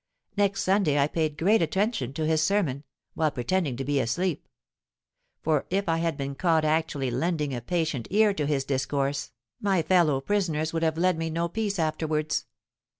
[0.35, 4.47] Next Sunday I paid great attention to his sermon, while pretending to be asleep:
[5.43, 9.83] for if I had been caught actually lending a patient ear to his discourse, my
[9.83, 12.47] fellow prisoners would have led me no peace afterwards.